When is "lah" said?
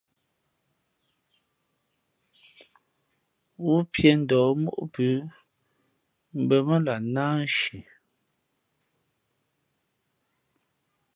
6.85-7.01